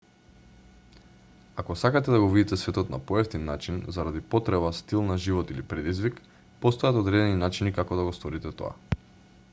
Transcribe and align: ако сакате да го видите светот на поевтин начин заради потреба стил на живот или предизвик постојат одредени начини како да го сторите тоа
ако 1.63 1.75
сакате 1.81 2.11
да 2.15 2.21
го 2.23 2.29
видите 2.35 2.57
светот 2.61 2.89
на 2.95 2.99
поевтин 3.11 3.45
начин 3.51 3.77
заради 3.97 4.25
потреба 4.33 4.73
стил 4.79 5.05
на 5.11 5.21
живот 5.27 5.55
или 5.57 5.69
предизвик 5.75 6.21
постојат 6.65 7.01
одредени 7.05 7.41
начини 7.47 7.77
како 7.81 8.01
да 8.03 8.11
го 8.11 8.19
сторите 8.21 8.59
тоа 8.63 8.75